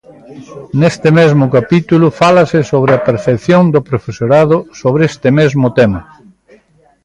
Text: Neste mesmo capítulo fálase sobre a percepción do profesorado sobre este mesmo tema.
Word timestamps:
Neste 0.81 1.09
mesmo 1.19 1.45
capítulo 1.57 2.05
fálase 2.21 2.59
sobre 2.71 2.91
a 2.95 3.03
percepción 3.07 3.63
do 3.73 3.81
profesorado 3.89 4.57
sobre 4.81 5.01
este 5.11 5.29
mesmo 5.39 5.67
tema. 5.79 6.01